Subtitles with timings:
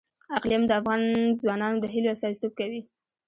[0.37, 1.01] اقلیم د افغان
[1.41, 2.81] ځوانانو د هیلو استازیتوب کوي.